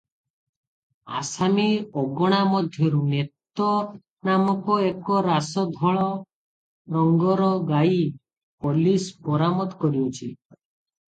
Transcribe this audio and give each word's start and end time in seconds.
ଆସାମୀ 1.17 1.65
ଅଗଣା 2.03 2.37
ମଧ୍ୟରୁ 2.53 3.01
ନେତ 3.11 3.67
ନାମକ 4.29 4.77
ଏକରାସ 4.87 5.65
ଧଳା 5.77 6.07
ରଙ୍ଗର 6.97 7.51
ଗାଈ 7.69 8.03
ପୋଲିସ 8.65 9.13
ବରାମଦ 9.29 9.79
କରିଅଛି। 9.87 10.33